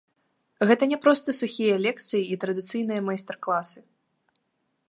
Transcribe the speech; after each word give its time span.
Гэта 0.69 0.87
не 0.93 0.97
проста 1.03 1.35
сухія 1.41 1.75
лекцыі 1.85 2.23
і 2.23 2.35
традыцыйныя 2.47 3.01
майстар-класы. 3.11 3.79